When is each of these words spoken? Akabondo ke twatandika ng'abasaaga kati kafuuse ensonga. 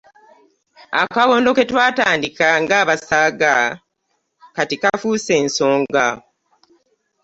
Akabondo 1.01 1.49
ke 1.57 1.63
twatandika 1.69 2.47
ng'abasaaga 2.61 3.53
kati 4.55 4.75
kafuuse 4.81 5.33
ensonga. 5.43 6.05